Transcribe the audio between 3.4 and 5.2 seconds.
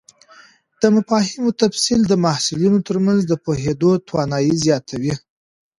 پوهېدو توانایي زیاتوي.